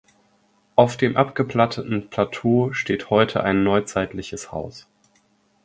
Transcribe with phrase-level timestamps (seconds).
[0.75, 4.87] Auf dem abgeplatteten Plateau steht heute ein neuzeitliches Haus.